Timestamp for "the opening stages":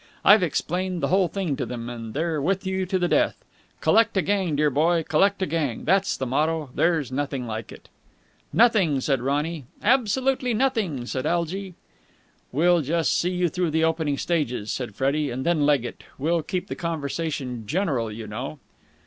13.69-14.71